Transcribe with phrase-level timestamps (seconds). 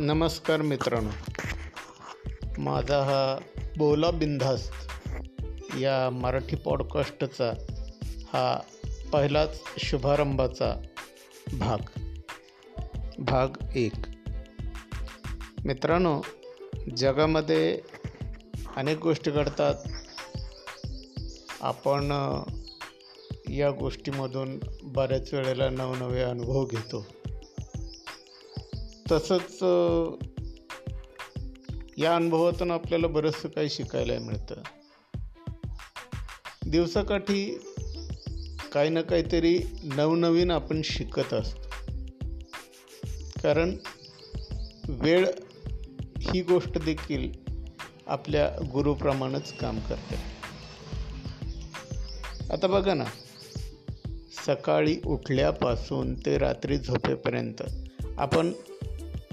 [0.00, 1.10] नमस्कार मित्रांनो.
[2.58, 3.38] माझा हा
[3.76, 4.72] बोला बिनधास्त
[5.80, 7.52] या मराठी पॉडकास्टचा
[8.32, 8.60] हा
[9.12, 10.74] पहिलाच शुभारंभाचा
[11.58, 11.78] भाग.
[13.18, 13.92] भाग एक.
[15.64, 16.22] मित्रांनो
[16.96, 17.80] जगामध्ये
[18.76, 19.74] अनेक गोष्टी घडतात.
[21.60, 22.02] आपण
[23.50, 27.06] या गोष्टीमधून बऱ्याच वेळेला नवनवे अनुभव घेतो.
[29.10, 29.58] तसंच
[31.96, 34.54] या अनुभवातून आपल्याला बरंचसं काही शिकायला मिळतं.
[36.66, 37.60] दिवसाकाठी
[38.72, 41.68] काही ना काहीतरी नवनवीन आपण शिकत असतो.
[43.42, 43.76] कारण
[44.88, 45.26] वेळ
[46.20, 47.32] ही गोष्ट देखील
[48.06, 50.38] आपल्या गुरुप्रमाणेच काम करते.
[52.52, 53.04] आता बघा ना
[54.46, 57.62] सकाळी उठल्यापासून ते रात्री झोपेपर्यंत
[58.18, 58.52] आपण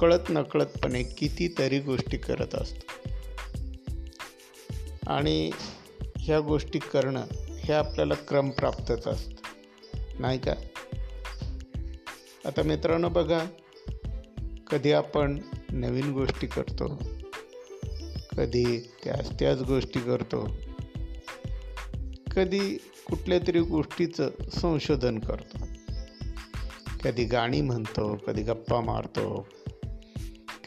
[0.00, 2.92] कळत नकळतपणे कितीतरी गोष्टी करत असतो.
[5.06, 5.50] आणि
[6.18, 9.34] ह्या गोष्टी करणं हे आपल्याला क्रम प्राप्तच असतं.
[10.18, 10.54] नाही का?
[12.44, 13.44] आता मित्रांनो बघा
[14.70, 15.40] कधी आपण
[15.70, 17.02] नवीन गोष्टी करतो
[18.36, 20.48] कधी त्याच त्याच गोष्टी करतो
[22.36, 25.64] कधी कुठल्या तरी गोष्टीचं संशोधन करतो
[27.04, 29.48] कधी गाणी म्हणतो कधी गप्पा मारतो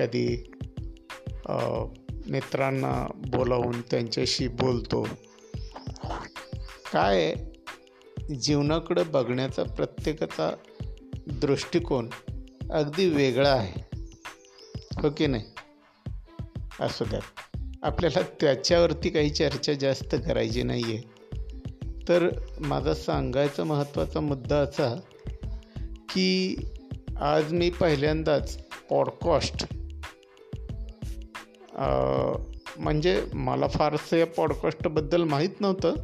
[0.00, 0.52] कधी
[2.26, 5.08] मित्रांना बोलावून त्यांच्याशी बोलतो.
[6.92, 7.34] काय
[8.40, 10.50] जीवनाकडं बघण्याचा प्रत्येकाचा
[11.26, 12.10] दृष्टिकोन
[12.70, 13.98] अगदी वेगळा आहे.
[15.02, 15.44] हो की नाही?
[16.80, 17.20] असू द्या.
[17.82, 21.00] आपल्याला त्याच्यावरती काही चर्चा जास्त करायची नाही आहे
[22.08, 22.28] तर
[22.60, 25.00] माझा सांगायचा महत्त्वाचा मुद्दा असा
[25.88, 26.56] की
[27.16, 29.66] आज मी पहिल्यांदाच पॉडकास्ट
[32.76, 35.94] म्हणजे मला फारसं या पॉडकास्टबद्दल माहीत नव्हतं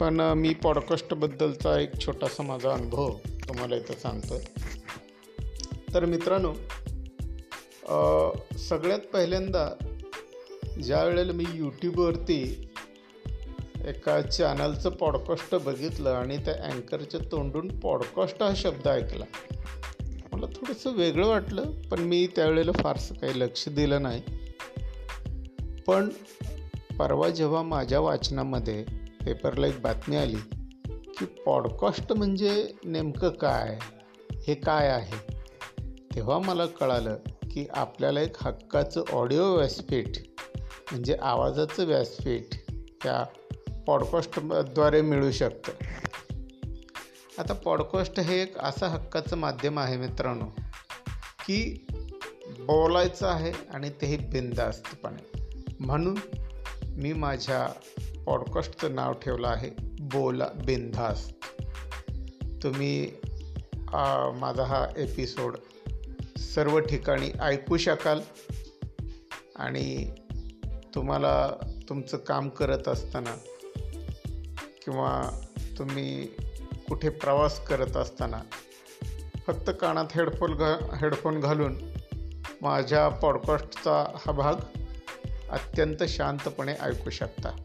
[0.00, 4.38] पण मी पॉडकास्टबद्दलचा एक छोटासा माझा अनुभव तुम्हाला इथं सांगतो
[5.94, 6.54] तर मित्रांनो
[8.58, 9.74] सगळ्यात पहिल्यांदा
[10.82, 12.70] ज्या वेळेला मी यूट्यूबवरती
[13.86, 19.24] एका चॅनलचं पॉडकास्ट बघितलं आणि त्या अँकरच्या तोंडून पॉडकास्ट हा शब्द ऐकला
[20.32, 24.22] मला थोडंसं वेगळं वाटलं पण मी त्यावेळेला फारसं काही लक्ष दिलं नाही.
[25.86, 26.08] पण
[26.98, 28.84] परवा जेव्हा माझ्या वाचनामध्ये
[29.26, 30.36] पेपरला एक बातमी आली
[30.86, 33.78] की पॉडकास्ट म्हणजे नेमकं काय?
[34.36, 35.40] हे काय आहे?
[36.14, 37.16] तेव्हा मला कळालं
[37.50, 40.18] की आपल्याला एक हक्काचं ऑडिओ व्यासपीठ
[40.90, 42.44] म्हणजे आवाजाचं व्यासपीठ
[43.02, 43.24] त्या
[43.86, 45.72] पॉडकास्टद्वारे मिळू शकतं.
[47.38, 50.46] आता पॉडकास्ट हे एक असं हक्काचं माध्यम आहे मित्रांनो
[51.40, 51.86] की
[52.58, 55.41] बोलायचं आहे आणि तेही बिंदास्तपणे
[55.86, 56.18] म्हणून
[56.88, 57.66] मी माझ्या
[58.26, 59.70] पॉडकास्टचं नाव ठेवलं आहे
[60.00, 61.30] बोला बिनधास
[62.62, 63.10] तुम्ही
[64.40, 65.56] माझा हा एपिसोड
[66.38, 68.20] सर्व ठिकाणी ऐकू शकाल
[69.56, 70.10] आणि
[70.94, 71.34] तुम्हाला
[71.88, 73.34] तुमचं काम करत असताना
[74.84, 75.40] किंवा
[75.78, 76.26] तुम्ही
[76.88, 78.40] कुठे प्रवास करत असताना
[79.46, 81.76] फक्त कानात हेडफोन घा हेडफोन घालून
[82.62, 84.54] माझ्या पॉडकास्टचा हा भाग
[85.52, 87.56] अत्यंत शांतपणे ऐकू शकता.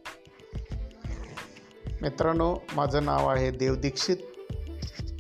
[2.01, 4.17] मित्रांनो माझं नाव आहे देवदीक्षित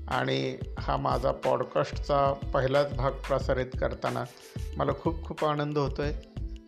[0.07, 4.23] आणि हा माझा पॉडकास्टचा पहिलाच भाग प्रसारित करताना
[4.77, 6.13] मला खूप खूप आनंद होतो आहे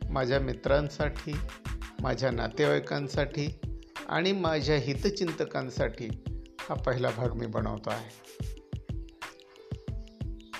[0.09, 1.33] माझ्या मित्रांसाठी
[2.01, 3.59] माझ्या नातेवाईकांसाठी
[4.09, 6.23] आणि माझ्या हितचिंतकांसाठी
[6.59, 8.09] हा पहिला भाग मी बनवतो आहे.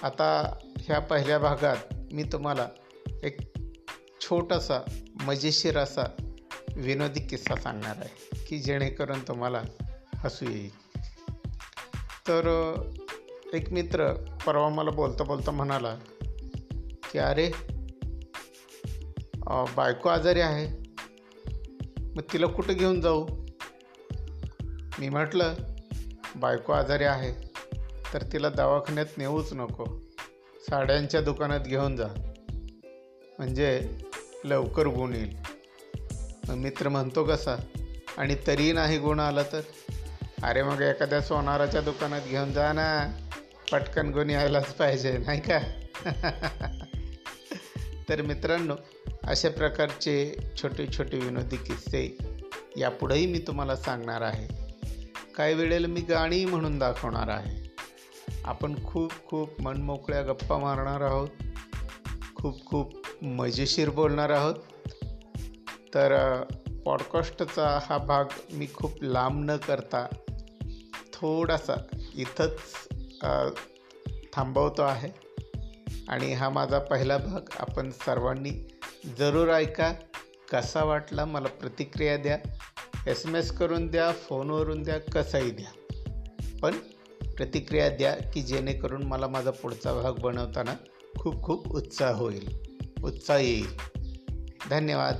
[0.04, 2.68] आता ह्या पहिल्या भागात मी तुम्हाला
[3.24, 3.38] एक
[4.22, 4.80] छोटासा
[5.20, 6.04] मजेशीर असा
[6.76, 9.62] विनोदी किस्सा सांगणार आहे की जेणेकरून तुम्हाला
[10.16, 10.78] हसू येईल.
[12.28, 12.48] तर
[13.54, 14.14] एक मित्र
[14.46, 15.96] परवा मला बोलता बोलता म्हणाला
[17.12, 17.50] की अरे
[19.76, 20.68] बायको आजारी आहे
[22.16, 23.26] मग तिला कुठं घेऊन जाऊ?
[25.00, 25.54] मी म्हटलं
[26.36, 27.32] बायको आजारी आहे
[28.14, 29.86] तर तिला दवाखान्यात नेऊच नको
[30.70, 32.08] साड्यांच्या दुकानात घेऊन जा.
[33.38, 33.70] म्हणजे
[34.46, 35.38] लवकर गुण येईल.
[36.50, 37.56] मग मित्र म्हणतो कसा?
[38.18, 39.62] आणि तरी नाही गुण आला तर?
[40.44, 43.18] अरे मग एखाद्या सोनाराच्या दुकानात घेऊन जा ना.
[43.72, 45.60] पटकन गुण यायलाच पाहिजे नाही का?
[48.10, 48.76] तर मित्रांनो
[49.24, 52.18] अशा प्रकारचे छोटे छोटे विनोदी किस्से
[52.78, 54.48] यापुढेही मी तुम्हाला सांगणार आहे.
[55.36, 57.74] काही वेळेला मी गाणी म्हणून दाखवणार आहे.
[58.46, 61.30] आपण खूप खूप मनमोकळ्या गप्पा मारणार आहोत.
[62.36, 64.56] खूप खूप मजेशीर बोलणार आहोत.
[65.96, 66.42] तर
[66.86, 70.06] पॉडकास्टचा हा भाग मी खूप लांब न करता
[71.14, 71.74] थोडासा
[72.16, 72.60] इथंच
[74.34, 75.10] थांबवतो आहे.
[76.08, 77.42] आणि हा माझा पहिला भाग.
[77.60, 78.52] आपण सर्वांनी
[79.18, 79.94] जरूर ऐका.
[80.52, 82.38] कसा वाटला मला प्रतिक्रिया द्या.
[83.08, 85.72] एस एम एस करून द्या फोनवरून द्या कसाही द्या.
[86.62, 86.76] पण
[87.38, 90.74] प्रतिक्रिया द्या की जेणेकरून मला माझा पुढचा भाग बनवताना
[91.18, 92.69] खूप खूप उत्साह होईल.
[93.04, 93.40] उत्साह।
[94.70, 95.16] धन्यवाद।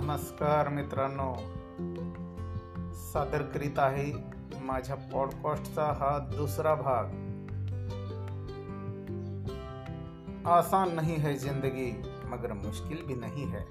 [0.00, 1.34] नमस्कार मित्रांनो।
[2.94, 4.12] सादर करीत आहे
[4.62, 7.18] माझ्या पॉडकास्टचा हा दुसरा भाग.
[10.48, 11.90] आसान नहीं है ज़िंदगी,
[12.30, 13.66] मगर मुश्किल भी नहीं है।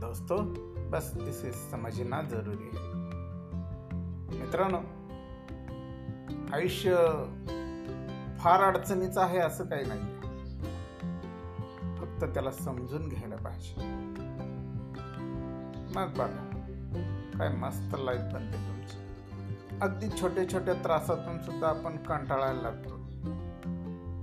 [0.00, 2.92] दोस्तों बस इसे समझना जरूरी आहे.
[4.38, 4.78] मित्रांनो
[6.52, 6.96] आयुष्य
[8.38, 10.16] फार अडचणीचं आहे असं काही नाही.
[11.96, 13.86] फक्त त्याला समजून घ्यायला पाहिजे.
[15.94, 16.50] मग बघा
[17.38, 18.96] काय मस्त लाईफ बनते तुमची.
[19.82, 22.96] अगदी छोट्या छोट्या त्रासातून सुद्धा आपण कंटाळायला लागतो.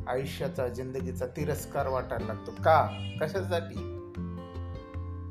[0.07, 2.51] आयुष्याचा जिंदगीचा तिरस्कार वाटायला लागतो.
[2.51, 2.87] का?
[3.21, 3.89] कशासाठी?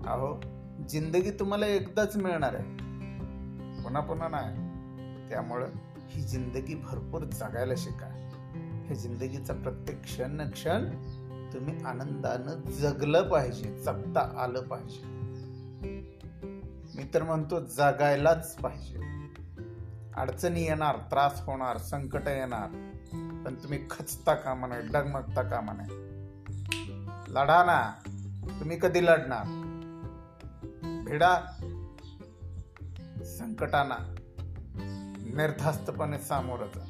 [0.06, 0.51] अहो
[0.93, 2.65] जिंदगी तुम्हाला एकदाच मिळणार आहे.
[3.83, 4.56] पुन्हा पुन्हा नाही.
[5.29, 5.67] त्यामुळं
[6.09, 8.29] ही जिंदगी भरपूर जगायला शिका.
[8.89, 10.85] हे जिंदगीचा प्रत्येक क्षण क्षण
[11.53, 15.00] तुम्ही आनंदानं जगलं पाहिजे जगता आलं पाहिजे.
[16.97, 19.00] मी तर म्हणतो जगायलाच पाहिजे.
[20.17, 22.69] अडचणी येणार त्रास होणार संकट येणार
[23.44, 25.97] पण तुम्ही खचता कामा नये डगमगता कामा नये.
[27.29, 27.93] लढा ना.
[28.61, 29.71] तुम्ही कधी लढणार?
[31.12, 31.38] भिडा
[33.25, 33.97] संकटांना
[35.37, 36.85] निर्धास्तपणे सामोरं जा.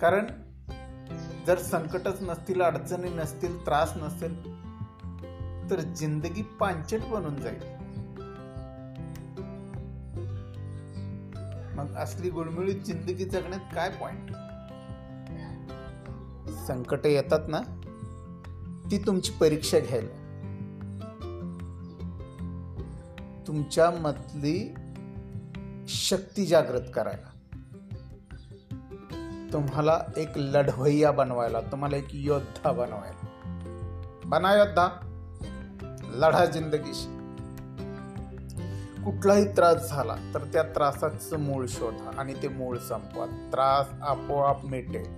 [0.00, 0.26] कारण
[1.46, 4.34] जर संकटच नसतील अडचणी नसतील त्रास नसेल
[5.70, 7.62] तर जिंदगी पांचट बनून जाईल.
[11.76, 14.32] मग असली गुळमुळीत जिंदगी जगण्यात काय पॉइंट
[16.66, 17.60] संकट येतात ना
[18.90, 20.21] ती तुमची परीक्षा घ्यायला.
[23.52, 24.74] तुमच्या मधली
[25.88, 27.28] शक्ती जागृत करायला.
[29.52, 33.26] तुम्हाला एक लढवय्या बनवायला तुम्हाला एक योद्धा बनवायला.
[34.24, 34.88] बना योद्धा.
[36.14, 37.18] लढा जिंदगीशी.
[39.04, 43.26] कुठलाही त्रास झाला तर त्या त्रासाचं मूळ शोधा आणि ते मूळ संपवा.
[43.26, 45.10] त्रास आपोआप मिटेल.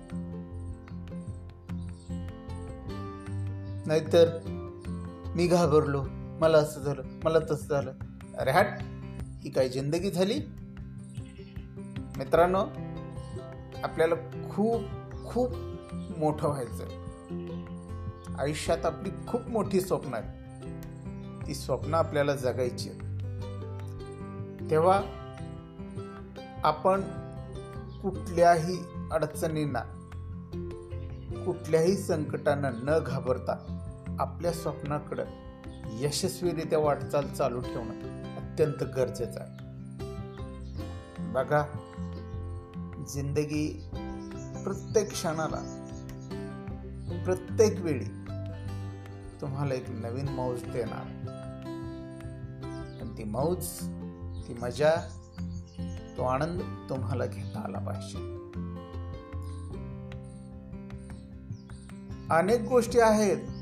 [3.87, 4.39] नाहीतर
[5.35, 6.05] मी घाबरलो.
[6.39, 7.91] मला असं झालं मला तसं झालं.
[8.39, 8.67] रॅट
[9.43, 10.39] ही काय जिंदगी झाली.
[12.17, 12.59] मित्रांनो
[13.83, 14.15] आपल्याला
[14.51, 14.81] खूप
[15.27, 15.53] खूप
[16.17, 16.83] मोठं व्हायचं
[18.39, 21.47] आयुष्यात आपली खूप मोठी स्वप्न आहेत.
[21.47, 22.89] ती स्वप्न आपल्याला जगायची
[24.69, 25.01] तेव्हा
[26.63, 27.01] आपण
[28.01, 28.77] कुठल्याही
[29.11, 29.81] अडचणींना
[31.45, 33.55] कुठल्याही संकटांना न घाबरता
[34.19, 35.25] आपल्या स्वप्नाकडं
[35.99, 38.24] यशस्वीरित्या वाटचाल चालू ठेवणं.
[38.55, 39.57] अत्यंत गरजेचं आहे.
[41.31, 41.61] बघा
[43.13, 43.67] जिंदगी
[44.63, 45.57] प्रत्येक क्षणाला
[47.25, 48.05] प्रत्येक वेळी
[49.41, 51.09] तुम्हाला एक नवीन मौज देणार.
[53.17, 53.65] ती मौज
[54.47, 54.93] ती मजा
[56.17, 58.17] तो आनंद तुम्हाला घेता आला पाहिजे.
[62.31, 63.54] अनेक गोष्टी आहेत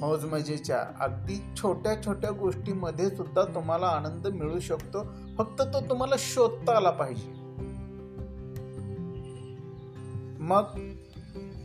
[0.00, 5.04] मौज मजेच्या अगदी छोट्या छोट्या गोष्टीमध्ये सुद्धा तुम्हाला आनंद मिळू शकतो.
[5.38, 7.32] फक्त तो तुम्हाला शोधता आला पाहिजे.
[10.40, 10.64] मग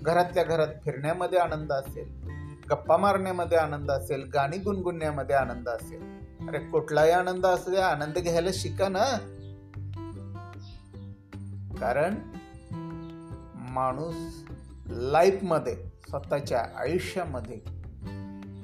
[0.01, 2.23] घरातल्या घरात फिरण्यामध्ये आनंद असेल
[2.71, 6.01] गप्पा मारण्यामध्ये आनंद असेल गाणी गुणगुणण्यामध्ये आनंद असेल.
[6.47, 9.05] अरे कुठलाही आनंद असू द्या आनंद घ्यायला शिका ना.
[11.79, 12.15] कारण
[13.55, 14.43] माणूस
[14.87, 15.75] लाईफमध्ये
[16.09, 17.82] स्वतःच्या आयुष्यामध्ये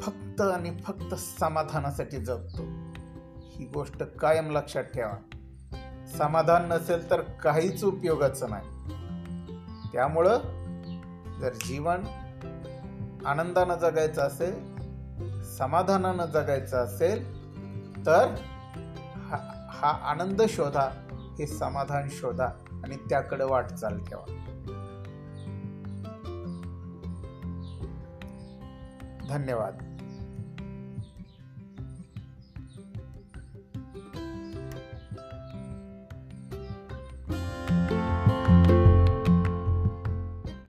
[0.02, 2.64] फक्त आणि फक्त समाधानासाठी जगतो.
[3.40, 5.14] ही गोष्ट कायम लक्षात ठेवा.
[6.18, 8.70] समाधान नसेल तर काहीच उपयोगाचं नाही.
[9.94, 10.38] त्यामुळं
[11.40, 12.02] जर जीवन
[13.26, 14.80] आनंदानं जगायचं असेल
[15.44, 17.46] समाधानानं जगायचं असेल
[18.06, 18.36] तर
[19.16, 20.90] हा, हा आनंद शोधा
[21.40, 22.46] हे समाधान शोधा
[22.84, 24.36] आणि त्याकडे वाटचाल ठेवा.
[29.30, 29.89] धन्यवाद.